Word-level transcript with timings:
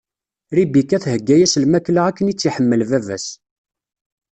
Ribika 0.57 0.97
thegga-as 1.03 1.53
lmakla 1.63 2.01
akken 2.07 2.31
i 2.31 2.33
tt-iḥemmel 2.35 2.81
baba-s. 2.89 3.27